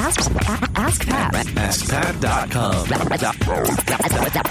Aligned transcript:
Ask, 0.00 0.30
ask 0.76 1.04
Pat. 1.08 1.34
AskPat.com. 1.34 2.86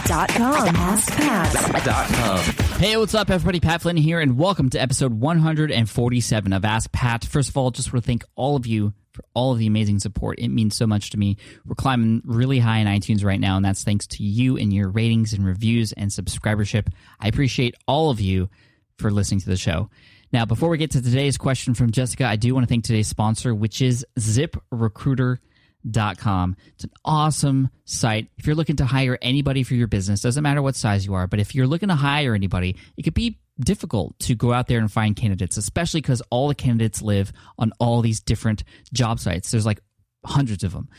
Dot 0.05 0.27
com. 0.29 0.67
AskPat. 0.75 2.77
Hey, 2.79 2.97
what's 2.97 3.15
up, 3.15 3.29
everybody? 3.29 3.61
Pat 3.61 3.81
Flynn 3.81 3.95
here, 3.95 4.19
and 4.19 4.37
welcome 4.37 4.69
to 4.71 4.81
episode 4.81 5.13
147 5.13 6.51
of 6.51 6.65
Ask 6.65 6.91
Pat. 6.91 7.23
First 7.23 7.47
of 7.47 7.55
all, 7.55 7.71
just 7.71 7.93
want 7.93 8.03
to 8.03 8.07
thank 8.07 8.25
all 8.35 8.57
of 8.57 8.67
you 8.67 8.93
for 9.13 9.23
all 9.33 9.53
of 9.53 9.59
the 9.59 9.67
amazing 9.67 9.99
support. 9.99 10.37
It 10.37 10.49
means 10.49 10.75
so 10.75 10.85
much 10.85 11.11
to 11.11 11.17
me. 11.17 11.37
We're 11.65 11.75
climbing 11.75 12.23
really 12.25 12.59
high 12.59 12.79
in 12.79 12.87
iTunes 12.87 13.23
right 13.23 13.39
now, 13.39 13.55
and 13.55 13.63
that's 13.63 13.85
thanks 13.85 14.05
to 14.07 14.23
you 14.23 14.57
and 14.57 14.73
your 14.73 14.89
ratings 14.89 15.31
and 15.31 15.45
reviews 15.45 15.93
and 15.93 16.11
subscribership. 16.11 16.89
I 17.21 17.29
appreciate 17.29 17.73
all 17.87 18.09
of 18.09 18.19
you 18.19 18.49
for 18.97 19.11
listening 19.11 19.39
to 19.39 19.49
the 19.49 19.55
show. 19.55 19.89
Now, 20.31 20.45
before 20.45 20.69
we 20.69 20.77
get 20.77 20.91
to 20.91 21.01
today's 21.01 21.37
question 21.37 21.73
from 21.73 21.91
Jessica, 21.91 22.25
I 22.25 22.35
do 22.35 22.53
want 22.53 22.65
to 22.65 22.67
thank 22.67 22.83
today's 22.83 23.07
sponsor, 23.07 23.55
which 23.55 23.81
is 23.81 24.05
ZipRecruiter.com. 24.19 26.55
It's 26.73 26.83
an 26.83 26.91
awesome 27.05 27.69
site. 27.85 28.27
If 28.37 28.45
you're 28.45 28.55
looking 28.55 28.75
to 28.77 28.85
hire 28.85 29.17
anybody 29.21 29.63
for 29.63 29.75
your 29.75 29.87
business, 29.87 30.21
doesn't 30.21 30.43
matter 30.43 30.61
what 30.61 30.75
size 30.75 31.05
you 31.05 31.13
are, 31.13 31.27
but 31.27 31.39
if 31.39 31.55
you're 31.55 31.67
looking 31.67 31.89
to 31.89 31.95
hire 31.95 32.35
anybody, 32.35 32.75
it 32.97 33.03
could 33.03 33.13
be 33.13 33.39
difficult 33.59 34.17
to 34.19 34.35
go 34.35 34.53
out 34.53 34.67
there 34.67 34.79
and 34.79 34.91
find 34.91 35.15
candidates, 35.15 35.57
especially 35.57 36.01
because 36.01 36.21
all 36.29 36.49
the 36.49 36.55
candidates 36.55 37.01
live 37.01 37.31
on 37.57 37.71
all 37.79 38.01
these 38.01 38.19
different 38.19 38.63
job 38.93 39.19
sites. 39.19 39.49
There's 39.49 39.65
like 39.65 39.79
hundreds 40.25 40.63
of 40.63 40.73
them. 40.73 40.89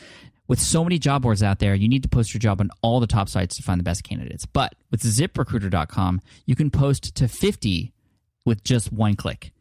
With 0.46 0.58
so 0.58 0.82
many 0.82 0.98
job 0.98 1.22
boards 1.22 1.42
out 1.42 1.58
there, 1.58 1.74
you 1.74 1.88
need 1.88 2.02
to 2.04 2.08
post 2.08 2.32
your 2.32 2.38
job 2.38 2.62
on 2.62 2.70
all 2.80 3.00
the 3.00 3.06
top 3.06 3.28
sites 3.28 3.56
to 3.56 3.62
find 3.62 3.78
the 3.78 3.84
best 3.84 4.02
candidates. 4.02 4.46
But 4.46 4.74
with 4.90 5.02
ziprecruiter.com, 5.02 6.22
you 6.46 6.56
can 6.56 6.70
post 6.70 7.14
to 7.16 7.28
50 7.28 7.92
with 8.48 8.64
just 8.64 8.92
one 8.92 9.14
click. 9.14 9.52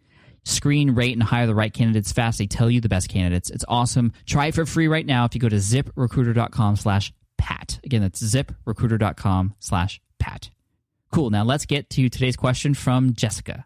Screen, 0.43 0.95
rate, 0.95 1.13
and 1.13 1.21
hire 1.21 1.45
the 1.45 1.53
right 1.53 1.73
candidates 1.73 2.11
fast. 2.11 2.39
They 2.39 2.47
tell 2.47 2.71
you 2.71 2.81
the 2.81 2.89
best 2.89 3.09
candidates. 3.09 3.49
It's 3.49 3.65
awesome. 3.67 4.13
Try 4.25 4.47
it 4.47 4.55
for 4.55 4.65
free 4.65 4.87
right 4.87 5.05
now 5.05 5.25
if 5.25 5.35
you 5.35 5.41
go 5.41 5.49
to 5.49 5.57
ziprecruiter.com 5.57 6.77
slash 6.77 7.13
pat. 7.37 7.79
Again, 7.83 8.01
that's 8.01 8.23
ziprecruiter.com 8.23 9.55
slash 9.59 10.01
pat. 10.19 10.49
Cool. 11.11 11.29
Now 11.29 11.43
let's 11.43 11.65
get 11.65 11.89
to 11.91 12.09
today's 12.09 12.37
question 12.37 12.73
from 12.73 13.13
Jessica. 13.13 13.65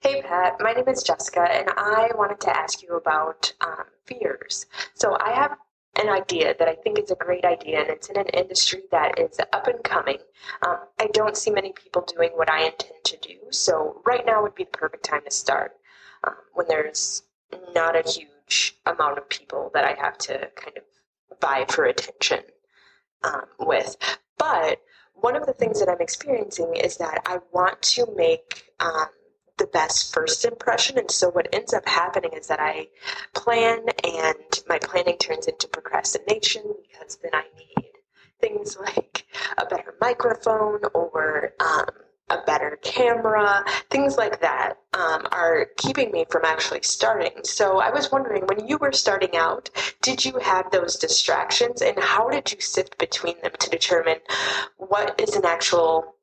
Hey 0.00 0.22
Pat, 0.22 0.56
my 0.60 0.72
name 0.72 0.88
is 0.88 1.02
Jessica, 1.02 1.42
and 1.42 1.68
I 1.76 2.08
wanted 2.14 2.40
to 2.40 2.56
ask 2.56 2.82
you 2.82 2.96
about 2.96 3.52
um, 3.60 3.84
fears. 4.06 4.64
So 4.94 5.14
I 5.20 5.32
have 5.32 5.58
an 6.00 6.08
idea 6.08 6.54
that 6.58 6.68
I 6.68 6.74
think 6.74 6.98
is 6.98 7.10
a 7.10 7.14
great 7.14 7.44
idea, 7.44 7.80
and 7.80 7.90
it's 7.90 8.08
in 8.08 8.18
an 8.18 8.28
industry 8.28 8.82
that 8.90 9.18
is 9.18 9.38
up 9.52 9.66
and 9.66 9.82
coming. 9.84 10.18
Um, 10.66 10.78
I 10.98 11.08
don't 11.12 11.36
see 11.36 11.50
many 11.50 11.72
people 11.72 12.04
doing 12.16 12.30
what 12.34 12.50
I 12.50 12.64
intend 12.64 13.04
to 13.04 13.16
do, 13.18 13.36
so 13.50 14.02
right 14.06 14.24
now 14.24 14.42
would 14.42 14.54
be 14.54 14.64
the 14.64 14.70
perfect 14.70 15.04
time 15.04 15.22
to 15.24 15.30
start 15.30 15.72
um, 16.26 16.34
when 16.54 16.66
there's 16.68 17.22
not 17.74 17.96
a 17.96 18.08
huge 18.08 18.76
amount 18.86 19.18
of 19.18 19.28
people 19.28 19.70
that 19.74 19.84
I 19.84 19.94
have 20.00 20.18
to 20.18 20.50
kind 20.56 20.76
of 20.76 20.84
vie 21.40 21.66
for 21.68 21.84
attention 21.84 22.40
um, 23.24 23.44
with. 23.58 23.96
But 24.38 24.80
one 25.14 25.36
of 25.36 25.46
the 25.46 25.52
things 25.52 25.80
that 25.80 25.88
I'm 25.88 26.00
experiencing 26.00 26.74
is 26.76 26.96
that 26.96 27.22
I 27.26 27.38
want 27.52 27.80
to 27.82 28.06
make 28.16 28.70
um, 28.80 29.06
the 29.60 29.66
best 29.66 30.12
first 30.12 30.44
impression. 30.44 30.98
And 30.98 31.10
so 31.10 31.30
what 31.30 31.48
ends 31.52 31.74
up 31.74 31.86
happening 31.86 32.32
is 32.32 32.48
that 32.48 32.60
I 32.60 32.88
plan 33.34 33.84
and 34.02 34.60
my 34.68 34.78
planning 34.78 35.18
turns 35.18 35.46
into 35.46 35.68
procrastination 35.68 36.62
because 36.82 37.18
then 37.22 37.32
I 37.34 37.44
need 37.56 37.92
things 38.40 38.76
like 38.78 39.26
a 39.58 39.66
better 39.66 39.94
microphone 40.00 40.80
or 40.94 41.52
um, 41.60 41.86
a 42.30 42.38
better 42.46 42.78
camera, 42.82 43.64
things 43.90 44.16
like 44.16 44.40
that 44.40 44.74
um, 44.94 45.26
are 45.30 45.66
keeping 45.76 46.10
me 46.10 46.24
from 46.30 46.44
actually 46.44 46.80
starting. 46.82 47.32
So 47.44 47.80
I 47.80 47.90
was 47.90 48.10
wondering, 48.10 48.46
when 48.46 48.66
you 48.66 48.78
were 48.78 48.92
starting 48.92 49.36
out, 49.36 49.68
did 50.00 50.24
you 50.24 50.38
have 50.38 50.70
those 50.70 50.96
distractions 50.96 51.82
and 51.82 51.98
how 51.98 52.30
did 52.30 52.50
you 52.50 52.60
sift 52.60 52.96
between 52.98 53.34
them 53.42 53.52
to 53.58 53.68
determine 53.68 54.18
what 54.78 55.20
is 55.20 55.36
an 55.36 55.44
actual 55.44 56.14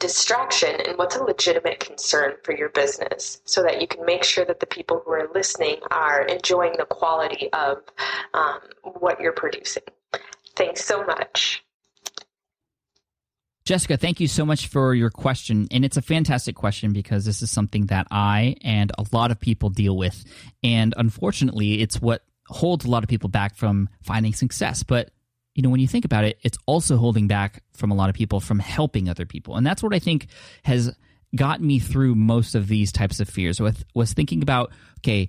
distraction 0.00 0.74
and 0.86 0.98
what's 0.98 1.14
a 1.14 1.22
legitimate 1.22 1.78
concern 1.78 2.32
for 2.42 2.56
your 2.56 2.70
business 2.70 3.40
so 3.44 3.62
that 3.62 3.80
you 3.80 3.86
can 3.86 4.04
make 4.04 4.24
sure 4.24 4.44
that 4.44 4.58
the 4.58 4.66
people 4.66 5.02
who 5.04 5.12
are 5.12 5.28
listening 5.32 5.76
are 5.90 6.22
enjoying 6.22 6.72
the 6.76 6.84
quality 6.84 7.48
of 7.52 7.78
um, 8.34 8.58
what 8.82 9.20
you're 9.20 9.32
producing. 9.32 9.84
Thanks 10.56 10.84
so 10.84 11.04
much. 11.04 11.62
Jessica, 13.64 13.96
thank 13.96 14.18
you 14.18 14.26
so 14.26 14.44
much 14.44 14.66
for 14.66 14.94
your 14.94 15.10
question. 15.10 15.68
And 15.70 15.84
it's 15.84 15.96
a 15.96 16.02
fantastic 16.02 16.56
question 16.56 16.92
because 16.92 17.24
this 17.24 17.40
is 17.40 17.52
something 17.52 17.86
that 17.86 18.08
I 18.10 18.56
and 18.62 18.90
a 18.98 19.04
lot 19.12 19.30
of 19.30 19.38
people 19.38 19.68
deal 19.68 19.96
with. 19.96 20.24
And 20.64 20.92
unfortunately, 20.96 21.80
it's 21.80 22.00
what 22.00 22.24
holds 22.48 22.84
a 22.84 22.90
lot 22.90 23.04
of 23.04 23.08
people 23.08 23.28
back 23.28 23.54
from 23.54 23.88
finding 24.02 24.32
success. 24.32 24.82
But 24.82 25.10
you 25.60 25.62
know, 25.62 25.68
when 25.68 25.80
you 25.80 25.88
think 25.88 26.06
about 26.06 26.24
it, 26.24 26.38
it's 26.42 26.56
also 26.64 26.96
holding 26.96 27.26
back 27.26 27.62
from 27.74 27.90
a 27.90 27.94
lot 27.94 28.08
of 28.08 28.14
people 28.14 28.40
from 28.40 28.58
helping 28.58 29.10
other 29.10 29.26
people. 29.26 29.56
And 29.56 29.66
that's 29.66 29.82
what 29.82 29.92
I 29.92 29.98
think 29.98 30.28
has 30.62 30.96
gotten 31.36 31.66
me 31.66 31.78
through 31.78 32.14
most 32.14 32.54
of 32.54 32.66
these 32.66 32.90
types 32.90 33.20
of 33.20 33.28
fears. 33.28 33.60
With 33.60 33.84
was 33.94 34.14
thinking 34.14 34.40
about, 34.40 34.72
okay, 35.00 35.28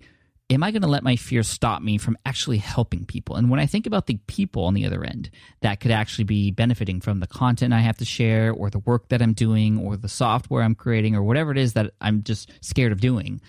am 0.49 0.63
I 0.63 0.71
going 0.71 0.83
to 0.83 0.87
let 0.87 1.03
my 1.03 1.17
fear 1.17 1.43
stop 1.43 1.81
me 1.81 1.97
from 1.97 2.17
actually 2.25 2.59
helping 2.59 3.03
people? 3.03 3.35
And 3.35 3.49
when 3.49 3.59
I 3.59 3.65
think 3.65 3.85
about 3.85 4.05
the 4.05 4.19
people 4.27 4.63
on 4.63 4.73
the 4.73 4.85
other 4.85 5.03
end 5.03 5.29
that 5.59 5.81
could 5.81 5.91
actually 5.91 6.23
be 6.23 6.49
benefiting 6.49 7.01
from 7.01 7.19
the 7.19 7.27
content 7.27 7.73
I 7.73 7.81
have 7.81 7.97
to 7.97 8.05
share 8.05 8.53
or 8.53 8.69
the 8.69 8.79
work 8.79 9.09
that 9.09 9.21
I'm 9.21 9.33
doing 9.33 9.79
or 9.79 9.97
the 9.97 10.07
software 10.07 10.63
I'm 10.63 10.75
creating 10.75 11.13
or 11.13 11.23
whatever 11.23 11.51
it 11.51 11.57
is 11.57 11.73
that 11.73 11.91
I'm 11.99 12.23
just 12.23 12.49
scared 12.61 12.93
of 12.93 13.01
doing, 13.01 13.41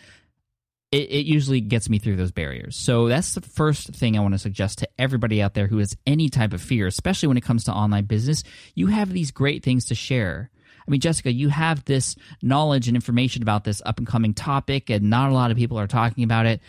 it, 0.92 1.10
it 1.10 1.26
usually 1.26 1.62
gets 1.62 1.88
me 1.88 1.98
through 1.98 2.16
those 2.16 2.30
barriers. 2.30 2.76
So 2.76 3.08
that's 3.08 3.34
the 3.34 3.40
first 3.40 3.88
thing 3.88 4.16
I 4.16 4.20
want 4.20 4.34
to 4.34 4.38
suggest 4.38 4.78
to 4.78 4.88
everybody 4.98 5.42
out 5.42 5.54
there 5.54 5.66
who 5.66 5.78
has 5.78 5.96
any 6.06 6.28
type 6.28 6.52
of 6.52 6.60
fear, 6.60 6.86
especially 6.86 7.28
when 7.28 7.38
it 7.38 7.44
comes 7.44 7.64
to 7.64 7.72
online 7.72 8.04
business. 8.04 8.44
You 8.74 8.88
have 8.88 9.10
these 9.10 9.30
great 9.30 9.64
things 9.64 9.86
to 9.86 9.94
share. 9.94 10.50
I 10.86 10.90
mean, 10.90 11.00
Jessica, 11.00 11.32
you 11.32 11.48
have 11.48 11.84
this 11.86 12.14
knowledge 12.42 12.88
and 12.88 12.96
information 12.96 13.42
about 13.42 13.64
this 13.64 13.80
up 13.86 13.98
and 13.98 14.06
coming 14.06 14.34
topic, 14.34 14.90
and 14.90 15.08
not 15.08 15.30
a 15.30 15.34
lot 15.34 15.50
of 15.50 15.56
people 15.56 15.78
are 15.78 15.86
talking 15.86 16.24
about 16.24 16.44
it. 16.44 16.60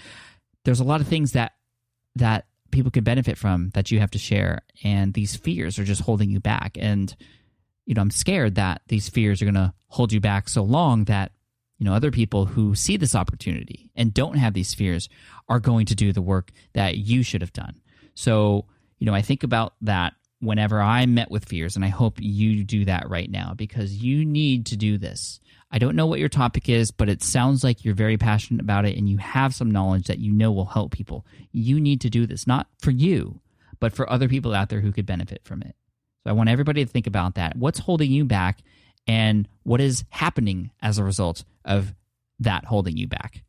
There's 0.64 0.80
a 0.80 0.86
lot 0.86 1.02
of 1.02 1.08
things 1.08 1.34
that 1.34 1.54
that 2.16 2.46
people 2.72 2.92
can 2.92 3.04
benefit 3.04 3.38
from 3.38 3.72
that 3.74 3.92
you 3.92 4.00
have 4.00 4.12
to 4.12 4.20
share, 4.20 4.62
and 4.84 5.14
these 5.14 5.36
fears 5.36 5.80
are 5.80 5.84
just 5.84 6.02
holding 6.02 6.30
you 6.30 6.40
back. 6.40 6.78
And 6.80 7.14
you 7.86 7.96
know, 7.96 8.02
I'm 8.02 8.12
scared 8.12 8.56
that 8.56 8.84
these 8.88 9.10
fears 9.10 9.42
are 9.42 9.46
going 9.46 9.56
to 9.56 9.74
hold 9.88 10.14
you 10.14 10.22
back 10.22 10.48
so 10.48 10.64
long 10.64 11.04
that 11.06 11.33
you 11.84 11.90
know 11.90 11.96
other 11.96 12.12
people 12.12 12.46
who 12.46 12.76
see 12.76 12.96
this 12.96 13.14
opportunity 13.14 13.92
and 13.94 14.14
don't 14.14 14.38
have 14.38 14.54
these 14.54 14.74
fears 14.74 15.10
are 15.50 15.60
going 15.60 15.86
to 15.88 15.96
do 15.96 16.14
the 16.14 16.22
work 16.22 16.54
that 16.72 16.96
you 16.96 17.24
should 17.24 17.42
have 17.42 17.52
done. 17.52 17.82
So 18.16 18.68
you 19.00 19.06
know 19.06 19.14
i 19.14 19.22
think 19.22 19.44
about 19.44 19.74
that 19.82 20.14
whenever 20.40 20.82
i 20.82 21.06
met 21.06 21.30
with 21.30 21.44
fears 21.44 21.76
and 21.76 21.84
i 21.84 21.90
hope 21.90 22.20
you 22.22 22.64
do 22.64 22.86
that 22.86 23.10
right 23.10 23.30
now 23.30 23.54
because 23.54 23.96
you 23.96 24.24
need 24.24 24.68
to 24.68 24.78
do 24.78 24.98
this. 24.98 25.42
I 25.72 25.78
don't 25.78 25.98
know 25.98 26.06
what 26.06 26.20
your 26.22 26.30
topic 26.30 26.70
is 26.70 26.90
but 26.90 27.10
it 27.10 27.22
sounds 27.22 27.66
like 27.66 27.84
you're 27.84 27.96
very 27.96 28.16
passionate 28.16 28.62
about 28.62 28.86
it 28.86 28.98
and 28.98 29.10
you 29.10 29.18
have 29.18 29.54
some 29.54 29.70
knowledge 29.70 30.08
that 30.08 30.20
you 30.20 30.32
know 30.32 30.54
will 30.54 30.64
help 30.64 30.94
people. 30.94 31.26
You 31.52 31.82
need 31.82 32.00
to 32.00 32.10
do 32.10 32.26
this 32.26 32.48
not 32.48 32.68
for 32.80 32.92
you 32.92 33.42
but 33.82 33.92
for 33.92 34.10
other 34.10 34.30
people 34.30 34.54
out 34.54 34.70
there 34.70 34.80
who 34.80 34.94
could 34.94 35.06
benefit 35.06 35.42
from 35.44 35.62
it. 35.64 35.76
So 36.24 36.30
i 36.30 36.34
want 36.34 36.48
everybody 36.48 36.86
to 36.86 36.90
think 36.90 37.08
about 37.08 37.36
that. 37.36 37.58
What's 37.58 37.80
holding 37.80 38.10
you 38.10 38.24
back 38.24 38.64
and 39.08 39.48
what 39.64 39.82
is 39.82 40.04
happening 40.10 40.72
as 40.82 40.98
a 40.98 41.04
result 41.04 41.44
of 41.66 41.94
that 42.40 42.66
holding 42.66 42.98
you 42.98 43.08
back. 43.08 43.44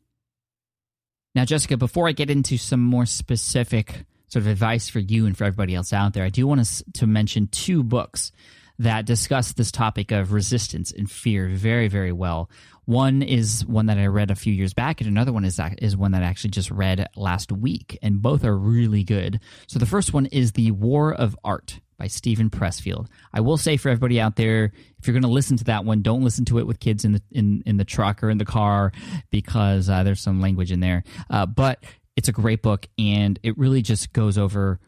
Now, 1.34 1.44
Jessica, 1.44 1.76
before 1.76 2.08
I 2.08 2.12
get 2.12 2.30
into 2.30 2.56
some 2.56 2.80
more 2.80 3.06
specific 3.06 4.04
sort 4.28 4.44
of 4.44 4.46
advice 4.46 4.88
for 4.88 5.00
you 5.00 5.26
and 5.26 5.36
for 5.36 5.44
everybody 5.44 5.74
else 5.74 5.92
out 5.92 6.12
there, 6.12 6.24
I 6.24 6.28
do 6.28 6.46
want 6.46 6.64
to, 6.64 6.84
to 6.92 7.06
mention 7.06 7.48
two 7.48 7.82
books 7.82 8.30
that 8.78 9.06
discuss 9.06 9.52
this 9.52 9.70
topic 9.70 10.10
of 10.10 10.32
resistance 10.32 10.92
and 10.92 11.10
fear 11.10 11.48
very, 11.48 11.88
very 11.88 12.12
well. 12.12 12.50
One 12.86 13.22
is 13.22 13.64
one 13.64 13.86
that 13.86 13.98
I 13.98 14.06
read 14.06 14.30
a 14.30 14.34
few 14.34 14.52
years 14.52 14.74
back, 14.74 15.00
and 15.00 15.08
another 15.08 15.32
one 15.32 15.44
is 15.44 15.58
is 15.78 15.96
one 15.96 16.12
that 16.12 16.22
I 16.22 16.26
actually 16.26 16.50
just 16.50 16.70
read 16.70 17.08
last 17.16 17.50
week, 17.50 17.98
and 18.02 18.20
both 18.20 18.44
are 18.44 18.56
really 18.56 19.04
good. 19.04 19.40
So 19.68 19.78
the 19.78 19.86
first 19.86 20.12
one 20.12 20.26
is 20.26 20.52
The 20.52 20.70
War 20.72 21.14
of 21.14 21.36
Art 21.44 21.80
by 21.98 22.06
Steven 22.06 22.50
Pressfield. 22.50 23.06
I 23.32 23.40
will 23.40 23.56
say 23.56 23.76
for 23.76 23.88
everybody 23.88 24.20
out 24.20 24.36
there, 24.36 24.72
if 24.98 25.06
you're 25.06 25.12
going 25.14 25.22
to 25.22 25.28
listen 25.28 25.56
to 25.58 25.64
that 25.64 25.84
one, 25.84 26.02
don't 26.02 26.22
listen 26.22 26.44
to 26.46 26.58
it 26.58 26.66
with 26.66 26.80
kids 26.80 27.04
in 27.04 27.12
the 27.12 27.22
in, 27.30 27.62
in 27.66 27.76
the 27.76 27.84
truck 27.84 28.22
or 28.22 28.30
in 28.30 28.38
the 28.38 28.44
car 28.44 28.92
because 29.30 29.88
uh, 29.88 30.02
there's 30.02 30.20
some 30.20 30.40
language 30.40 30.72
in 30.72 30.80
there. 30.80 31.04
Uh, 31.30 31.46
but 31.46 31.82
it's 32.16 32.28
a 32.28 32.32
great 32.32 32.62
book, 32.62 32.86
and 32.98 33.38
it 33.42 33.58
really 33.58 33.82
just 33.82 34.12
goes 34.12 34.38
over, 34.38 34.78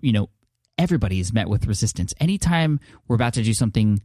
you 0.00 0.12
know, 0.12 0.28
everybody 0.78 1.20
is 1.20 1.32
met 1.32 1.48
with 1.48 1.66
resistance. 1.66 2.14
Anytime 2.18 2.80
we're 3.06 3.16
about 3.16 3.34
to 3.34 3.42
do 3.42 3.54
something 3.54 4.00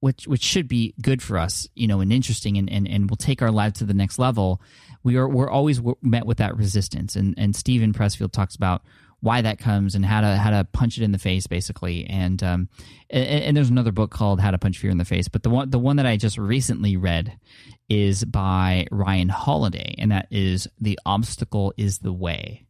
which 0.00 0.28
which 0.28 0.42
should 0.42 0.68
be 0.68 0.94
good 1.02 1.20
for 1.20 1.38
us, 1.38 1.66
you 1.74 1.86
know, 1.86 2.00
and 2.00 2.12
interesting 2.12 2.56
and, 2.56 2.70
and, 2.70 2.86
and 2.86 3.10
will 3.10 3.16
take 3.16 3.42
our 3.42 3.50
lives 3.50 3.80
to 3.80 3.84
the 3.84 3.94
next 3.94 4.18
level, 4.18 4.62
we 5.02 5.16
are 5.16 5.28
we're 5.28 5.50
always 5.50 5.80
met 6.02 6.26
with 6.26 6.38
that 6.38 6.56
resistance. 6.56 7.16
And 7.16 7.34
and 7.36 7.54
Steven 7.54 7.92
Pressfield 7.92 8.32
talks 8.32 8.54
about 8.54 8.82
why 9.20 9.40
that 9.42 9.58
comes 9.58 9.94
and 9.94 10.04
how 10.04 10.20
to 10.20 10.36
how 10.36 10.50
to 10.50 10.66
punch 10.72 10.98
it 10.98 11.04
in 11.04 11.12
the 11.12 11.18
face 11.18 11.46
basically 11.46 12.06
and 12.06 12.42
um 12.42 12.68
and, 13.10 13.24
and, 13.26 13.56
there's 13.56 13.70
another 13.70 13.90
book 13.90 14.10
called 14.10 14.40
how 14.40 14.50
to 14.50 14.58
punch 14.58 14.78
fear 14.78 14.90
in 14.90 14.98
the 14.98 15.04
face 15.04 15.28
but 15.28 15.42
the 15.42 15.50
one 15.50 15.70
the 15.70 15.78
one 15.78 15.96
that 15.96 16.06
i 16.06 16.16
just 16.16 16.38
recently 16.38 16.96
read 16.96 17.36
is 17.88 18.24
by 18.24 18.86
ryan 18.90 19.28
holiday 19.28 19.94
and 19.98 20.12
that 20.12 20.28
is 20.30 20.68
the 20.80 20.98
obstacle 21.04 21.74
is 21.76 21.98
the 21.98 22.12
way 22.12 22.66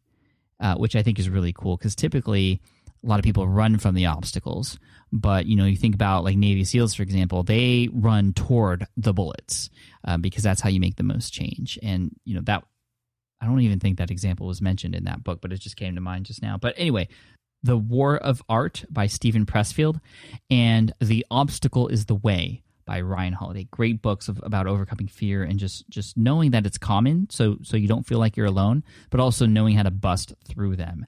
uh, 0.59 0.75
which 0.75 0.95
I 0.95 1.03
think 1.03 1.19
is 1.19 1.29
really 1.29 1.53
cool 1.53 1.77
because 1.77 1.95
typically 1.95 2.61
a 3.03 3.07
lot 3.07 3.19
of 3.19 3.23
people 3.23 3.47
run 3.47 3.77
from 3.77 3.95
the 3.95 4.07
obstacles. 4.07 4.77
But 5.11 5.45
you 5.45 5.55
know, 5.55 5.65
you 5.65 5.77
think 5.77 5.95
about 5.95 6.23
like 6.23 6.37
Navy 6.37 6.63
SEALs, 6.63 6.93
for 6.93 7.03
example, 7.03 7.43
they 7.43 7.89
run 7.91 8.33
toward 8.33 8.85
the 8.97 9.13
bullets 9.13 9.69
uh, 10.05 10.17
because 10.17 10.43
that's 10.43 10.61
how 10.61 10.69
you 10.69 10.79
make 10.79 10.97
the 10.97 11.03
most 11.03 11.33
change. 11.33 11.79
And 11.81 12.11
you 12.25 12.35
know 12.35 12.41
that 12.43 12.63
I 13.41 13.45
don't 13.45 13.61
even 13.61 13.79
think 13.79 13.97
that 13.97 14.11
example 14.11 14.47
was 14.47 14.61
mentioned 14.61 14.95
in 14.95 15.05
that 15.05 15.23
book, 15.23 15.39
but 15.41 15.53
it 15.53 15.59
just 15.59 15.77
came 15.77 15.95
to 15.95 16.01
mind 16.01 16.25
just 16.25 16.41
now. 16.41 16.57
But 16.57 16.73
anyway, 16.77 17.07
The 17.63 17.77
War 17.77 18.17
of 18.17 18.41
Art 18.49 18.83
by 18.89 19.07
Steven 19.07 19.45
Pressfield 19.45 19.99
and 20.49 20.93
The 20.99 21.25
Obstacle 21.31 21.87
is 21.87 22.05
the 22.05 22.15
Way 22.15 22.63
by 22.85 23.01
Ryan 23.01 23.33
Holiday. 23.33 23.67
Great 23.69 24.01
books 24.01 24.27
of, 24.27 24.41
about 24.43 24.65
overcoming 24.65 25.07
fear 25.07 25.43
and 25.43 25.59
just 25.59 25.87
just 25.89 26.17
knowing 26.17 26.51
that 26.51 26.65
it's 26.65 26.79
common, 26.79 27.27
so 27.29 27.57
so 27.61 27.77
you 27.77 27.87
don't 27.87 28.05
feel 28.05 28.17
like 28.17 28.35
you're 28.35 28.47
alone, 28.47 28.83
but 29.11 29.19
also 29.19 29.45
knowing 29.45 29.75
how 29.75 29.83
to 29.83 29.91
bust 29.91 30.33
through 30.43 30.75
them. 30.75 31.05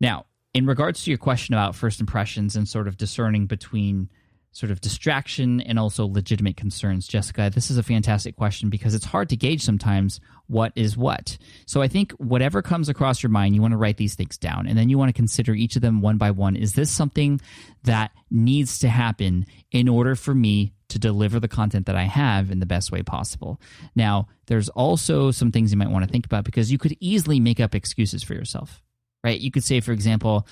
Now, 0.00 0.24
in 0.54 0.66
regards 0.66 1.04
to 1.04 1.10
your 1.10 1.18
question 1.18 1.54
about 1.54 1.74
first 1.74 2.00
impressions 2.00 2.56
and 2.56 2.66
sort 2.66 2.88
of 2.88 2.96
discerning 2.96 3.46
between 3.46 4.08
sort 4.52 4.70
of 4.70 4.80
distraction 4.80 5.60
and 5.62 5.78
also 5.78 6.06
legitimate 6.06 6.56
concerns, 6.56 7.08
Jessica, 7.08 7.50
this 7.52 7.70
is 7.70 7.78
a 7.78 7.82
fantastic 7.82 8.36
question 8.36 8.70
because 8.70 8.94
it's 8.94 9.04
hard 9.04 9.28
to 9.30 9.36
gauge 9.36 9.62
sometimes 9.62 10.20
what 10.46 10.72
is 10.76 10.96
what. 10.96 11.38
So 11.66 11.82
I 11.82 11.88
think 11.88 12.12
whatever 12.12 12.62
comes 12.62 12.88
across 12.88 13.22
your 13.22 13.30
mind, 13.30 13.54
you 13.54 13.62
want 13.62 13.72
to 13.72 13.78
write 13.78 13.96
these 13.96 14.14
things 14.14 14.36
down 14.36 14.66
and 14.66 14.76
then 14.76 14.88
you 14.88 14.98
want 14.98 15.08
to 15.08 15.14
consider 15.14 15.54
each 15.54 15.76
of 15.76 15.82
them 15.82 16.00
one 16.00 16.18
by 16.18 16.30
one. 16.30 16.54
Is 16.54 16.74
this 16.74 16.90
something 16.90 17.40
that 17.84 18.12
needs 18.30 18.78
to 18.80 18.88
happen 18.88 19.46
in 19.70 19.88
order 19.88 20.14
for 20.14 20.34
me 20.34 20.72
to 20.88 20.98
deliver 20.98 21.40
the 21.40 21.48
content 21.48 21.86
that 21.86 21.96
I 21.96 22.04
have 22.04 22.50
in 22.50 22.60
the 22.60 22.66
best 22.66 22.92
way 22.92 23.02
possible? 23.02 23.60
Now, 23.94 24.28
there's 24.46 24.68
also 24.68 25.30
some 25.30 25.50
things 25.50 25.72
you 25.72 25.78
might 25.78 25.90
want 25.90 26.04
to 26.04 26.10
think 26.10 26.26
about 26.26 26.44
because 26.44 26.70
you 26.70 26.78
could 26.78 26.96
easily 27.00 27.40
make 27.40 27.58
up 27.58 27.74
excuses 27.74 28.22
for 28.22 28.34
yourself 28.34 28.82
right? 29.24 29.40
You 29.40 29.50
could 29.50 29.64
say, 29.64 29.80
for 29.80 29.92
example, 29.92 30.46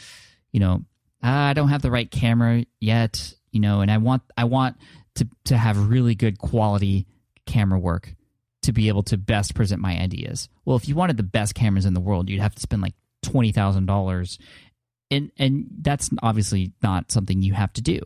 you 0.53 0.61
know, 0.61 0.83
ah, 1.23 1.49
I 1.49 1.53
don't 1.53 1.69
have 1.69 1.83
the 1.83 1.91
right 1.91 2.11
camera 2.11 2.65
yet, 2.81 3.35
you 3.53 3.61
know, 3.61 3.81
and 3.81 3.91
I 3.91 3.99
want 3.99 4.23
I 4.37 4.45
want 4.45 4.77
to 5.17 5.29
to 5.47 5.57
have 5.57 5.89
really 5.89 6.15
good 6.15 6.39
quality 6.39 7.07
camera 7.47 7.79
work 7.79 8.15
to 8.63 8.73
be 8.73 8.89
able 8.89 9.03
to 9.05 9.17
best 9.17 9.55
present 9.55 9.81
my 9.81 9.99
ideas. 9.99 10.49
Well, 10.65 10.77
if 10.77 10.89
you 10.89 10.95
wanted 10.95 11.17
the 11.17 11.23
best 11.23 11.55
cameras 11.55 11.87
in 11.87 11.95
the 11.95 12.01
world, 12.01 12.29
you'd 12.29 12.41
have 12.41 12.55
to 12.55 12.61
spend 12.61 12.83
like 12.83 12.95
twenty 13.23 13.53
thousand 13.53 13.87
dollars, 13.87 14.39
and 15.11 15.31
and 15.39 15.67
that's 15.81 16.11
obviously 16.23 16.73
not 16.83 17.11
something 17.11 17.43
you 17.43 17.55
have 17.55 17.73
to 17.75 17.83
do 17.83 18.01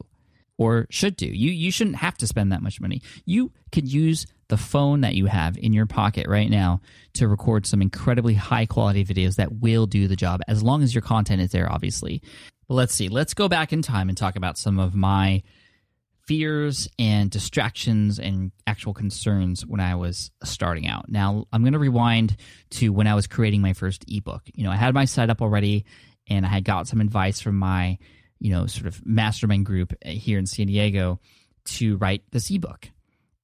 or 0.56 0.86
should 0.90 1.16
do. 1.16 1.26
You 1.26 1.50
you 1.50 1.70
shouldn't 1.70 1.96
have 1.96 2.16
to 2.18 2.26
spend 2.26 2.52
that 2.52 2.62
much 2.62 2.80
money. 2.80 3.02
You 3.24 3.52
could 3.72 3.90
use 3.90 4.26
the 4.48 4.56
phone 4.56 5.00
that 5.00 5.14
you 5.14 5.26
have 5.26 5.56
in 5.56 5.72
your 5.72 5.86
pocket 5.86 6.28
right 6.28 6.50
now 6.50 6.80
to 7.14 7.26
record 7.26 7.66
some 7.66 7.80
incredibly 7.80 8.34
high 8.34 8.66
quality 8.66 9.04
videos 9.04 9.36
that 9.36 9.60
will 9.60 9.86
do 9.86 10.06
the 10.06 10.16
job 10.16 10.42
as 10.46 10.62
long 10.62 10.82
as 10.82 10.94
your 10.94 11.02
content 11.02 11.40
is 11.40 11.50
there 11.50 11.70
obviously. 11.70 12.22
Let's 12.68 12.94
see. 12.94 13.08
Let's 13.08 13.34
go 13.34 13.48
back 13.48 13.72
in 13.72 13.82
time 13.82 14.08
and 14.08 14.16
talk 14.16 14.36
about 14.36 14.58
some 14.58 14.78
of 14.78 14.94
my 14.94 15.42
fears 16.26 16.88
and 16.98 17.30
distractions 17.30 18.18
and 18.18 18.50
actual 18.66 18.94
concerns 18.94 19.66
when 19.66 19.80
I 19.80 19.94
was 19.94 20.30
starting 20.42 20.88
out. 20.88 21.10
Now, 21.10 21.46
I'm 21.52 21.62
going 21.62 21.74
to 21.74 21.78
rewind 21.78 22.36
to 22.70 22.90
when 22.90 23.06
I 23.06 23.14
was 23.14 23.26
creating 23.26 23.60
my 23.60 23.74
first 23.74 24.04
ebook. 24.08 24.42
You 24.54 24.64
know, 24.64 24.70
I 24.70 24.76
had 24.76 24.94
my 24.94 25.04
setup 25.04 25.42
already 25.42 25.84
and 26.26 26.46
I 26.46 26.48
had 26.48 26.64
got 26.64 26.88
some 26.88 27.02
advice 27.02 27.40
from 27.40 27.56
my 27.56 27.98
you 28.44 28.50
know, 28.50 28.66
sort 28.66 28.86
of 28.86 29.04
mastermind 29.06 29.64
group 29.64 29.94
uh, 30.04 30.10
here 30.10 30.38
in 30.38 30.46
San 30.46 30.66
Diego 30.66 31.18
to 31.64 31.96
write 31.96 32.22
this 32.30 32.50
ebook. 32.50 32.90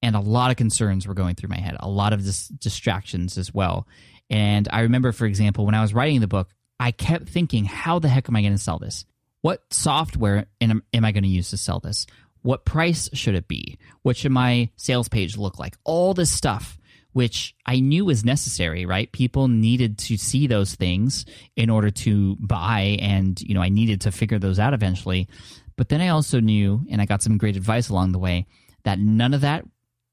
And 0.03 0.15
a 0.15 0.19
lot 0.19 0.51
of 0.51 0.57
concerns 0.57 1.07
were 1.07 1.15
going 1.15 1.33
through 1.33 1.49
my 1.49 1.59
head, 1.59 1.75
a 1.79 1.89
lot 1.89 2.13
of 2.13 2.23
dis- 2.23 2.47
distractions 2.49 3.37
as 3.37 3.51
well. 3.51 3.87
And 4.29 4.67
I 4.71 4.81
remember, 4.81 5.11
for 5.11 5.25
example, 5.25 5.65
when 5.65 5.73
I 5.73 5.81
was 5.81 5.93
writing 5.93 6.21
the 6.21 6.27
book, 6.27 6.49
I 6.79 6.91
kept 6.91 7.29
thinking, 7.29 7.65
how 7.65 7.97
the 7.97 8.09
heck 8.09 8.29
am 8.29 8.35
I 8.35 8.41
going 8.41 8.53
to 8.53 8.59
sell 8.59 8.77
this? 8.77 9.05
What 9.41 9.61
software 9.71 10.45
am, 10.59 10.83
am 10.93 11.05
I 11.05 11.11
going 11.11 11.23
to 11.23 11.29
use 11.29 11.49
to 11.49 11.57
sell 11.57 11.79
this? 11.79 12.05
What 12.43 12.65
price 12.65 13.09
should 13.13 13.35
it 13.35 13.47
be? 13.47 13.77
What 14.01 14.17
should 14.17 14.31
my 14.31 14.69
sales 14.75 15.07
page 15.09 15.37
look 15.37 15.59
like? 15.59 15.77
All 15.83 16.13
this 16.13 16.31
stuff 16.31 16.77
which 17.13 17.55
I 17.65 17.79
knew 17.79 18.05
was 18.05 18.23
necessary, 18.23 18.85
right? 18.85 19.11
People 19.11 19.47
needed 19.47 19.97
to 19.99 20.17
see 20.17 20.47
those 20.47 20.75
things 20.75 21.25
in 21.55 21.69
order 21.69 21.91
to 21.91 22.37
buy, 22.37 22.97
and 23.01 23.39
you 23.41 23.53
know, 23.53 23.61
I 23.61 23.69
needed 23.69 24.01
to 24.01 24.11
figure 24.11 24.39
those 24.39 24.59
out 24.59 24.73
eventually. 24.73 25.27
But 25.75 25.89
then 25.89 26.01
I 26.01 26.09
also 26.09 26.39
knew, 26.39 26.85
and 26.89 27.01
I 27.01 27.05
got 27.05 27.21
some 27.21 27.37
great 27.37 27.57
advice 27.57 27.89
along 27.89 28.11
the 28.11 28.19
way, 28.19 28.45
that 28.83 28.99
none 28.99 29.33
of 29.33 29.41
that 29.41 29.65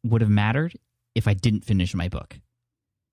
would 0.05 0.21
have 0.21 0.31
mattered 0.31 0.75
if 1.15 1.29
I 1.29 1.35
didn't 1.35 1.65
finish 1.65 1.95
my 1.95 2.09
book. 2.09 2.39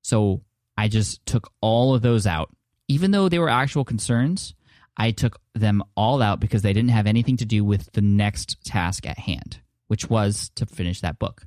So 0.01 0.41
I 0.77 0.88
just 0.88 1.25
took 1.25 1.51
all 1.62 1.94
of 1.94 2.01
those 2.01 2.27
out. 2.27 2.50
Even 2.88 3.12
though 3.12 3.29
they 3.29 3.39
were 3.39 3.50
actual 3.50 3.83
concerns, 3.83 4.53
I 4.97 5.12
took 5.12 5.39
them 5.53 5.83
all 5.95 6.21
out 6.21 6.39
because 6.39 6.62
they 6.62 6.74
didn't 6.74 6.92
have 6.92 7.07
anything 7.07 7.38
to 7.38 7.45
do 7.45 7.63
with 7.63 7.92
the 7.94 8.01
next 8.01 8.63
task 8.63 9.06
at 9.06 9.19
hand, 9.19 9.59
which 9.88 10.09
was 10.09 10.50
to 10.56 10.65
finish 10.65 11.01
that 11.01 11.19
book. 11.19 11.45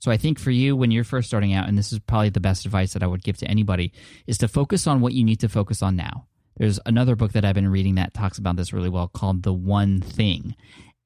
So 0.00 0.12
I 0.12 0.16
think 0.16 0.38
for 0.38 0.50
you, 0.50 0.76
when 0.76 0.90
you're 0.90 1.04
first 1.04 1.28
starting 1.28 1.54
out, 1.54 1.68
and 1.68 1.76
this 1.76 1.92
is 1.92 1.98
probably 1.98 2.28
the 2.28 2.40
best 2.40 2.66
advice 2.66 2.92
that 2.92 3.02
I 3.02 3.06
would 3.06 3.24
give 3.24 3.38
to 3.38 3.48
anybody, 3.48 3.92
is 4.26 4.38
to 4.38 4.48
focus 4.48 4.86
on 4.86 5.00
what 5.00 5.12
you 5.12 5.24
need 5.24 5.40
to 5.40 5.48
focus 5.48 5.82
on 5.82 5.96
now. 5.96 6.26
There's 6.56 6.78
another 6.86 7.16
book 7.16 7.32
that 7.32 7.44
I've 7.44 7.54
been 7.54 7.68
reading 7.68 7.96
that 7.96 8.14
talks 8.14 8.38
about 8.38 8.56
this 8.56 8.72
really 8.72 8.88
well 8.88 9.08
called 9.08 9.42
The 9.42 9.52
One 9.52 10.00
Thing. 10.00 10.54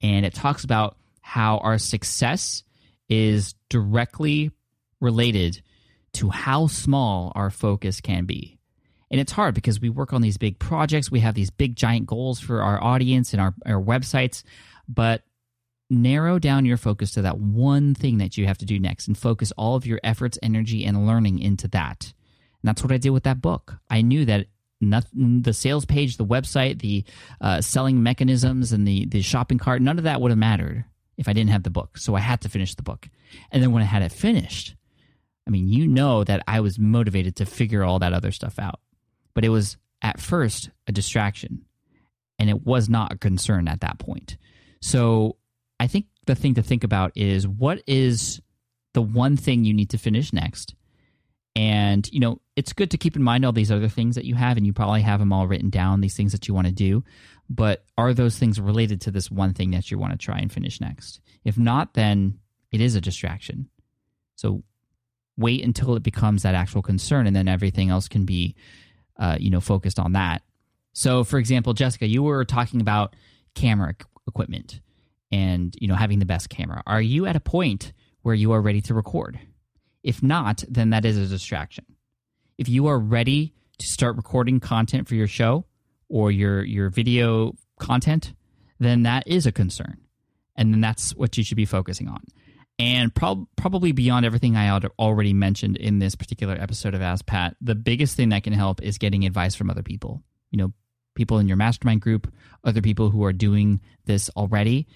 And 0.03 0.27
it 0.27 0.35
talks 0.35 0.65
about 0.65 0.97
how 1.21 1.59
our 1.59 1.79
success 1.79 2.65
is 3.09 3.55
directly 3.69 4.51
related 5.01 5.63
to 6.15 6.29
how 6.31 6.67
small 6.67 7.33
our 7.35 7.51
focus 7.51 8.01
can 8.01 8.25
be. 8.25 8.59
And 9.13 9.21
it's 9.21 9.33
hard 9.33 9.55
because 9.55 9.79
we 9.79 9.91
work 9.91 10.15
on 10.15 10.23
these 10.23 10.39
big 10.39 10.59
projects, 10.59 11.11
we 11.11 11.21
have 11.21 11.35
these 11.35 11.51
big 11.51 11.77
giant 11.77 12.07
goals 12.07 12.41
for 12.41 12.63
our 12.63 12.83
audience 12.83 13.35
and 13.35 13.43
our, 13.43 13.55
our 13.67 13.81
websites, 13.81 14.43
but 14.89 15.23
narrow 15.91 16.39
down 16.39 16.65
your 16.65 16.79
focus 16.79 17.11
to 17.13 17.23
that 17.23 17.39
one 17.39 17.95
thing 17.95 18.17
that 18.19 18.39
you 18.39 18.47
have 18.47 18.57
to 18.57 18.65
do 18.65 18.79
next 18.79 19.07
and 19.07 19.19
focus 19.19 19.53
all 19.59 19.77
of 19.77 19.85
your 19.85 20.01
efforts, 20.03 20.39
energy, 20.43 20.87
and 20.87 21.07
learning 21.07 21.39
into 21.39 21.69
that. 21.69 22.05
And 22.63 22.69
that's 22.69 22.83
what 22.83 22.91
I 22.91 22.97
did 22.97 23.11
with 23.11 23.25
that 23.25 23.43
book. 23.43 23.77
I 23.91 24.01
knew 24.01 24.25
that 24.25 24.47
nothing, 24.81 25.43
the 25.43 25.53
sales 25.53 25.85
page, 25.85 26.17
the 26.17 26.25
website, 26.25 26.81
the 26.81 27.05
uh, 27.43 27.61
selling 27.61 28.03
mechanisms, 28.03 28.73
and 28.73 28.89
the, 28.89 29.05
the 29.05 29.21
shopping 29.21 29.59
cart, 29.59 29.83
none 29.83 29.99
of 29.99 30.05
that 30.05 30.23
would 30.23 30.31
have 30.31 30.39
mattered 30.39 30.87
if 31.19 31.29
I 31.29 31.35
didn't 31.35 31.51
have 31.51 31.65
the 31.65 31.71
book. 31.71 31.99
So 31.99 32.15
I 32.15 32.21
had 32.21 32.41
to 32.41 32.49
finish 32.49 32.75
the 32.75 32.83
book. 32.83 33.11
And 33.51 33.63
then 33.63 33.73
when 33.73 33.83
I 33.83 33.87
had 33.87 34.03
it 34.03 34.13
finished, 34.13 34.75
I 35.47 35.51
mean, 35.51 35.69
you 35.69 35.87
know 35.87 36.25
that 36.25 36.43
I 36.47 36.61
was 36.61 36.79
motivated 36.79 37.37
to 37.37 37.45
figure 37.45 37.85
all 37.85 37.99
that 37.99 38.15
other 38.15 38.33
stuff 38.33 38.59
out. 38.59 38.81
But 39.35 39.45
it 39.45 39.51
was 39.51 39.77
at 40.03 40.21
first 40.21 40.71
a 40.87 40.93
distraction, 40.93 41.65
and 42.39 42.51
it 42.51 42.65
was 42.65 42.89
not 42.89 43.13
a 43.13 43.19
concern 43.19 43.69
at 43.69 43.81
that 43.81 43.99
point. 43.99 44.37
So 44.81 45.37
I 45.79 45.87
think 45.87 46.07
the 46.27 46.35
thing 46.35 46.55
to 46.55 46.63
think 46.63 46.85
about 46.85 47.13
is 47.17 47.47
what 47.47 47.83
is 47.87 48.41
the 48.95 49.03
one 49.03 49.37
thing 49.37 49.65
you 49.65 49.75
need 49.75 49.91
to 49.91 49.99
finish 49.99 50.33
next. 50.33 50.75
And, 51.55 52.09
you 52.13 52.21
know, 52.21 52.41
it's 52.57 52.73
good 52.73 52.91
to 52.93 52.99
keep 52.99 53.15
in 53.15 53.23
mind 53.23 53.45
all 53.45 53.53
these 53.53 53.71
other 53.71 53.89
things 53.89 54.15
that 54.15 54.25
you 54.25 54.35
have, 54.35 54.57
and 54.57 54.67
you 54.67 54.73
probably 54.73 55.03
have 55.03 55.21
them 55.21 55.33
all 55.33 55.47
written 55.47 55.71
down, 55.71 56.01
these 56.01 56.17
things 56.17 56.33
that 56.33 56.49
you 56.49 56.55
want 56.55 56.67
to 56.67 56.73
do. 56.73 57.05
But 57.51 57.85
are 57.99 58.15
those 58.15 58.39
things 58.39 58.59
related 58.59 59.03
to 59.03 59.11
this 59.11 59.31
one 59.31 59.53
thing 59.53 59.71
that 59.73 59.91
you 59.91 59.99
want 59.99 60.13
to 60.13 60.19
try 60.19 60.39
and 60.39 60.51
finish 60.51 60.81
next? 60.81 61.21
If 61.45 61.59
not, 61.59 61.95
then 61.95 62.39
it 62.71 62.81
is 62.81 62.95
a 62.95 63.01
distraction. 63.01 63.69
So 64.37 64.63
wait 65.37 65.63
until 65.63 65.95
it 65.95 66.03
becomes 66.03 66.43
that 66.43 66.55
actual 66.55 66.83
concern, 66.83 67.27
and 67.27 67.37
then 67.37 67.49
everything 67.49 67.91
else 67.91 68.09
can 68.09 68.25
be, 68.25 68.55
uh, 69.23 69.37
you 69.39 69.51
know, 69.51 69.61
focused 69.61 70.01
on 70.01 70.13
that. 70.13 70.43
So, 70.93 71.23
for 71.23 71.39
example, 71.39 71.73
Jessica, 71.75 72.07
you 72.07 72.25
were 72.25 72.45
talking 72.45 72.81
about 72.81 73.15
camera 73.55 73.95
equipment 74.27 74.81
and 75.31 75.75
you 75.79 75.87
know 75.87 75.95
having 75.95 76.19
the 76.19 76.27
best 76.27 76.51
camera. 76.51 76.83
Are 76.87 77.01
you 77.01 77.27
at 77.27 77.37
a 77.37 77.41
point 77.41 77.93
where 78.23 78.35
you 78.35 78.53
are 78.53 78.61
ready 78.61 78.81
to 78.83 78.95
record? 78.95 79.39
If 80.03 80.23
not 80.23 80.65
then 80.69 80.91
that 80.91 81.05
is 81.05 81.17
a 81.17 81.27
distraction. 81.27 81.85
If 82.59 82.69
you 82.69 82.89
are 82.89 82.99
ready 82.99 83.55
to 83.79 83.87
start 83.87 84.17
recording 84.17 84.59
content 84.59 85.07
for 85.07 85.15
your 85.15 85.29
show 85.29 85.67
or 86.09 86.33
your 86.33 86.65
your 86.65 86.91
video 86.91 87.55
content 87.79 88.35
then 88.81 89.05
that 89.05 89.23
is 89.29 89.47
a 89.47 89.53
concern. 89.53 89.99
And 90.57 90.75
then 90.75 90.81
that's 90.81 91.15
what 91.15 91.39
you 91.39 91.45
should 91.45 91.57
be 91.57 91.65
focusing 91.65 92.09
on 92.09 92.25
and 92.79 93.15
prob- 93.15 93.47
probably 93.57 93.93
beyond 93.93 94.27
everything 94.27 94.57
I 94.57 94.71
already 94.99 95.33
mentioned 95.33 95.77
in 95.77 95.99
this 95.99 96.15
particular 96.15 96.55
episode 96.55 96.95
of 96.95 97.03
Ask 97.03 97.27
Pat, 97.27 97.57
the 97.61 97.75
biggest 97.75 98.17
thing 98.17 98.31
that 98.31 98.45
can 98.45 98.53
help 98.53 98.83
is 98.83 98.99
getting 98.99 99.25
advice 99.25 99.55
from 99.55 99.71
other 99.71 99.83
people. 99.83 100.23
You 100.51 100.59
know, 100.59 100.73
people 101.15 101.39
in 101.39 101.49
your 101.49 101.57
mastermind 101.57 102.01
group, 102.01 102.33
other 102.65 102.83
people 102.83 103.11
who 103.11 103.25
are 103.25 103.33
doing 103.33 103.81
this 104.07 104.31
already, 104.31 104.87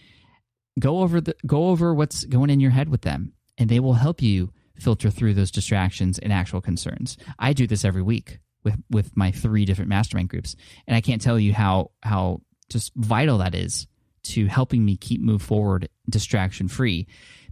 go 0.78 1.00
over 1.00 1.20
the 1.20 1.34
go 1.46 1.68
over 1.68 1.94
what's 1.94 2.24
going 2.24 2.50
in 2.50 2.60
your 2.60 2.70
head 2.70 2.88
with 2.88 3.02
them 3.02 3.32
and 3.56 3.68
they 3.68 3.80
will 3.80 3.94
help 3.94 4.20
you 4.20 4.52
filter 4.78 5.10
through 5.10 5.32
those 5.34 5.50
distractions 5.50 6.18
and 6.18 6.32
actual 6.32 6.60
concerns. 6.60 7.16
I 7.38 7.52
do 7.54 7.66
this 7.66 7.84
every 7.84 8.02
week 8.02 8.40
with 8.66 8.76
with 8.90 9.16
my 9.16 9.30
three 9.30 9.64
different 9.64 9.88
mastermind 9.88 10.28
groups 10.28 10.56
and 10.86 10.96
i 10.96 11.00
can't 11.00 11.22
tell 11.22 11.38
you 11.38 11.54
how 11.54 11.92
how 12.02 12.42
just 12.68 12.92
vital 12.96 13.38
that 13.38 13.54
is 13.54 13.86
to 14.24 14.46
helping 14.46 14.84
me 14.84 14.96
keep 14.96 15.20
move 15.22 15.40
forward 15.40 15.88
distraction 16.10 16.66
free 16.68 17.06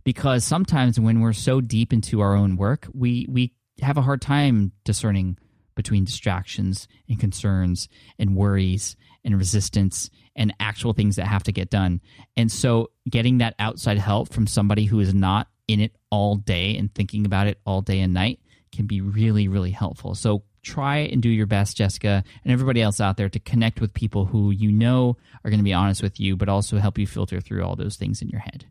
because 0.04 0.44
sometimes 0.44 1.00
when 1.00 1.20
we're 1.20 1.32
so 1.32 1.60
deep 1.60 1.92
into 1.92 2.20
our 2.20 2.34
own 2.34 2.56
work 2.56 2.86
we 2.92 3.26
we 3.28 3.52
have 3.80 3.96
a 3.96 4.02
hard 4.02 4.20
time 4.20 4.72
discerning 4.84 5.36
between 5.74 6.04
distractions 6.04 6.88
and 7.08 7.18
concerns 7.18 7.88
and 8.18 8.36
worries 8.36 8.96
and 9.24 9.36
resistance 9.36 10.10
and 10.36 10.54
actual 10.60 10.92
things 10.92 11.16
that 11.16 11.26
have 11.26 11.42
to 11.44 11.52
get 11.52 11.70
done. 11.70 12.00
And 12.36 12.50
so 12.50 12.90
getting 13.08 13.38
that 13.38 13.54
outside 13.58 13.98
help 13.98 14.32
from 14.32 14.46
somebody 14.46 14.84
who 14.84 15.00
is 15.00 15.14
not 15.14 15.48
in 15.66 15.80
it 15.80 15.96
all 16.10 16.36
day 16.36 16.76
and 16.76 16.94
thinking 16.94 17.26
about 17.26 17.46
it 17.46 17.58
all 17.64 17.80
day 17.80 18.00
and 18.00 18.14
night 18.14 18.40
can 18.72 18.86
be 18.86 19.00
really, 19.00 19.48
really 19.48 19.70
helpful. 19.70 20.14
So 20.14 20.42
try 20.62 20.98
and 20.98 21.22
do 21.22 21.28
your 21.28 21.46
best, 21.46 21.76
Jessica, 21.76 22.24
and 22.44 22.52
everybody 22.52 22.82
else 22.82 23.00
out 23.00 23.16
there 23.16 23.28
to 23.28 23.38
connect 23.38 23.80
with 23.80 23.94
people 23.94 24.24
who 24.24 24.50
you 24.50 24.70
know 24.72 25.16
are 25.44 25.50
going 25.50 25.60
to 25.60 25.64
be 25.64 25.72
honest 25.72 26.02
with 26.02 26.18
you, 26.18 26.36
but 26.36 26.48
also 26.48 26.78
help 26.78 26.98
you 26.98 27.06
filter 27.06 27.40
through 27.40 27.64
all 27.64 27.76
those 27.76 27.96
things 27.96 28.22
in 28.22 28.28
your 28.28 28.40
head. 28.40 28.66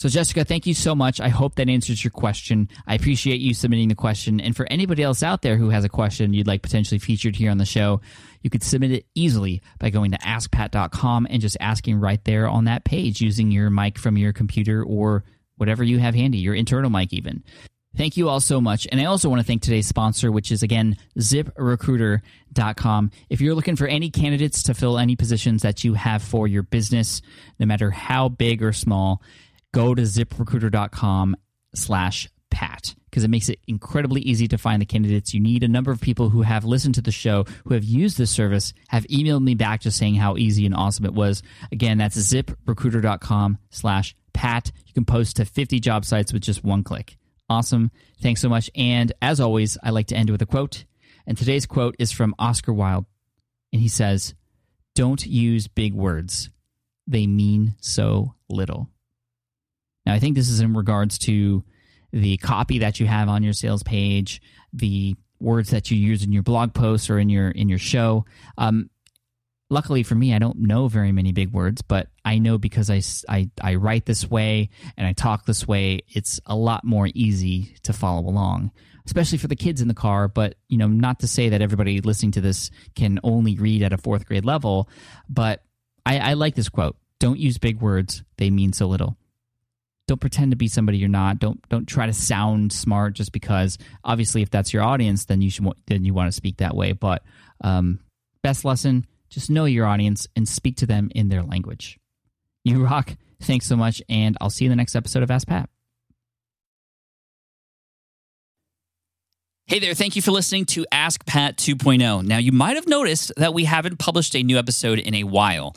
So, 0.00 0.08
Jessica, 0.08 0.46
thank 0.46 0.66
you 0.66 0.72
so 0.72 0.94
much. 0.94 1.20
I 1.20 1.28
hope 1.28 1.56
that 1.56 1.68
answers 1.68 2.02
your 2.02 2.10
question. 2.10 2.70
I 2.86 2.94
appreciate 2.94 3.38
you 3.42 3.52
submitting 3.52 3.90
the 3.90 3.94
question. 3.94 4.40
And 4.40 4.56
for 4.56 4.66
anybody 4.70 5.02
else 5.02 5.22
out 5.22 5.42
there 5.42 5.58
who 5.58 5.68
has 5.68 5.84
a 5.84 5.90
question 5.90 6.32
you'd 6.32 6.46
like 6.46 6.62
potentially 6.62 6.98
featured 6.98 7.36
here 7.36 7.50
on 7.50 7.58
the 7.58 7.66
show, 7.66 8.00
you 8.40 8.48
could 8.48 8.62
submit 8.62 8.92
it 8.92 9.04
easily 9.14 9.60
by 9.78 9.90
going 9.90 10.12
to 10.12 10.18
askpat.com 10.20 11.26
and 11.28 11.42
just 11.42 11.58
asking 11.60 12.00
right 12.00 12.24
there 12.24 12.48
on 12.48 12.64
that 12.64 12.84
page 12.84 13.20
using 13.20 13.50
your 13.50 13.68
mic 13.68 13.98
from 13.98 14.16
your 14.16 14.32
computer 14.32 14.82
or 14.82 15.22
whatever 15.58 15.84
you 15.84 15.98
have 15.98 16.14
handy, 16.14 16.38
your 16.38 16.54
internal 16.54 16.88
mic 16.88 17.12
even. 17.12 17.44
Thank 17.94 18.16
you 18.16 18.30
all 18.30 18.40
so 18.40 18.58
much. 18.58 18.88
And 18.90 19.02
I 19.02 19.04
also 19.04 19.28
want 19.28 19.40
to 19.40 19.46
thank 19.46 19.60
today's 19.60 19.86
sponsor, 19.86 20.32
which 20.32 20.50
is 20.50 20.62
again 20.62 20.96
ziprecruiter.com. 21.18 23.10
If 23.28 23.42
you're 23.42 23.54
looking 23.54 23.76
for 23.76 23.86
any 23.86 24.08
candidates 24.08 24.62
to 24.62 24.72
fill 24.72 24.96
any 24.96 25.14
positions 25.14 25.60
that 25.60 25.84
you 25.84 25.92
have 25.92 26.22
for 26.22 26.48
your 26.48 26.62
business, 26.62 27.20
no 27.58 27.66
matter 27.66 27.90
how 27.90 28.30
big 28.30 28.62
or 28.62 28.72
small, 28.72 29.20
go 29.72 29.94
to 29.94 30.02
ziprecruiter.com 30.02 31.36
slash 31.74 32.28
pat 32.50 32.94
because 33.10 33.24
it 33.24 33.30
makes 33.30 33.48
it 33.48 33.58
incredibly 33.66 34.20
easy 34.20 34.46
to 34.48 34.58
find 34.58 34.80
the 34.80 34.86
candidates 34.86 35.34
you 35.34 35.40
need. 35.40 35.64
A 35.64 35.68
number 35.68 35.90
of 35.90 36.00
people 36.00 36.28
who 36.28 36.42
have 36.42 36.64
listened 36.64 36.94
to 36.96 37.02
the 37.02 37.10
show, 37.10 37.44
who 37.64 37.74
have 37.74 37.84
used 37.84 38.18
this 38.18 38.30
service, 38.30 38.72
have 38.88 39.04
emailed 39.04 39.42
me 39.42 39.54
back 39.54 39.80
just 39.80 39.98
saying 39.98 40.14
how 40.14 40.36
easy 40.36 40.66
and 40.66 40.74
awesome 40.74 41.04
it 41.04 41.14
was. 41.14 41.42
Again, 41.72 41.98
that's 41.98 42.16
ziprecruiter.com 42.16 43.58
slash 43.70 44.14
pat. 44.32 44.70
You 44.86 44.94
can 44.94 45.04
post 45.04 45.36
to 45.36 45.44
50 45.44 45.80
job 45.80 46.04
sites 46.04 46.32
with 46.32 46.42
just 46.42 46.62
one 46.62 46.84
click. 46.84 47.16
Awesome. 47.48 47.90
Thanks 48.22 48.40
so 48.40 48.48
much. 48.48 48.70
And 48.76 49.12
as 49.20 49.40
always, 49.40 49.76
I 49.82 49.90
like 49.90 50.06
to 50.08 50.16
end 50.16 50.30
with 50.30 50.42
a 50.42 50.46
quote. 50.46 50.84
And 51.26 51.36
today's 51.36 51.66
quote 51.66 51.96
is 51.98 52.12
from 52.12 52.34
Oscar 52.38 52.72
Wilde. 52.72 53.06
And 53.72 53.82
he 53.82 53.88
says, 53.88 54.34
Don't 54.94 55.24
use 55.26 55.66
big 55.66 55.94
words. 55.94 56.50
They 57.06 57.26
mean 57.26 57.74
so 57.80 58.34
little. 58.48 58.88
Now, 60.06 60.14
I 60.14 60.18
think 60.18 60.36
this 60.36 60.48
is 60.48 60.60
in 60.60 60.74
regards 60.74 61.18
to 61.18 61.64
the 62.12 62.36
copy 62.38 62.80
that 62.80 63.00
you 63.00 63.06
have 63.06 63.28
on 63.28 63.42
your 63.42 63.52
sales 63.52 63.82
page, 63.82 64.40
the 64.72 65.16
words 65.38 65.70
that 65.70 65.90
you 65.90 65.96
use 65.96 66.22
in 66.22 66.32
your 66.32 66.42
blog 66.42 66.74
posts 66.74 67.08
or 67.08 67.18
in 67.18 67.28
your 67.28 67.50
in 67.50 67.68
your 67.68 67.78
show. 67.78 68.24
Um, 68.58 68.90
luckily 69.70 70.02
for 70.02 70.14
me, 70.14 70.34
I 70.34 70.38
don't 70.38 70.58
know 70.58 70.88
very 70.88 71.12
many 71.12 71.32
big 71.32 71.52
words, 71.52 71.80
but 71.80 72.08
I 72.24 72.38
know 72.38 72.58
because 72.58 72.90
I, 72.90 73.00
I, 73.28 73.50
I 73.62 73.76
write 73.76 74.04
this 74.04 74.28
way 74.28 74.68
and 74.96 75.06
I 75.06 75.12
talk 75.12 75.46
this 75.46 75.66
way, 75.66 76.00
it's 76.08 76.40
a 76.44 76.56
lot 76.56 76.84
more 76.84 77.08
easy 77.14 77.76
to 77.84 77.92
follow 77.92 78.28
along, 78.28 78.72
especially 79.06 79.38
for 79.38 79.46
the 79.46 79.56
kids 79.56 79.80
in 79.80 79.88
the 79.88 79.94
car. 79.94 80.28
But, 80.28 80.56
you 80.68 80.76
know, 80.76 80.88
not 80.88 81.20
to 81.20 81.28
say 81.28 81.48
that 81.48 81.62
everybody 81.62 82.00
listening 82.00 82.32
to 82.32 82.40
this 82.40 82.70
can 82.96 83.20
only 83.22 83.56
read 83.56 83.82
at 83.82 83.92
a 83.92 83.98
fourth 83.98 84.26
grade 84.26 84.44
level, 84.44 84.90
but 85.28 85.62
I, 86.04 86.18
I 86.18 86.32
like 86.34 86.56
this 86.56 86.68
quote 86.68 86.96
Don't 87.20 87.38
use 87.38 87.56
big 87.58 87.80
words, 87.80 88.24
they 88.36 88.50
mean 88.50 88.72
so 88.72 88.86
little 88.86 89.16
don't 90.10 90.20
pretend 90.20 90.50
to 90.50 90.56
be 90.56 90.66
somebody 90.66 90.98
you're 90.98 91.08
not. 91.08 91.38
Don't 91.38 91.66
don't 91.68 91.86
try 91.86 92.06
to 92.06 92.12
sound 92.12 92.72
smart 92.72 93.14
just 93.14 93.30
because. 93.30 93.78
Obviously, 94.02 94.42
if 94.42 94.50
that's 94.50 94.72
your 94.72 94.82
audience, 94.82 95.26
then 95.26 95.40
you 95.40 95.50
should 95.50 95.64
then 95.86 96.04
you 96.04 96.12
want 96.12 96.26
to 96.26 96.32
speak 96.32 96.56
that 96.56 96.74
way. 96.74 96.90
But 96.90 97.22
um, 97.60 98.00
best 98.42 98.64
lesson: 98.64 99.06
just 99.28 99.50
know 99.50 99.66
your 99.66 99.86
audience 99.86 100.26
and 100.34 100.48
speak 100.48 100.78
to 100.78 100.86
them 100.86 101.12
in 101.14 101.28
their 101.28 101.44
language. 101.44 101.96
You 102.64 102.84
rock. 102.84 103.14
Thanks 103.40 103.66
so 103.66 103.76
much, 103.76 104.02
and 104.08 104.36
I'll 104.40 104.50
see 104.50 104.64
you 104.64 104.70
in 104.70 104.72
the 104.72 104.80
next 104.82 104.96
episode 104.96 105.22
of 105.22 105.30
Ask 105.30 105.46
Pat. 105.46 105.70
Hey 109.66 109.78
there, 109.78 109.94
thank 109.94 110.16
you 110.16 110.22
for 110.22 110.32
listening 110.32 110.64
to 110.66 110.84
Ask 110.90 111.24
Pat 111.24 111.56
2.0. 111.56 112.24
Now, 112.24 112.38
you 112.38 112.50
might 112.50 112.74
have 112.74 112.88
noticed 112.88 113.30
that 113.36 113.54
we 113.54 113.64
haven't 113.64 114.00
published 114.00 114.34
a 114.34 114.42
new 114.42 114.58
episode 114.58 114.98
in 114.98 115.14
a 115.14 115.22
while. 115.22 115.76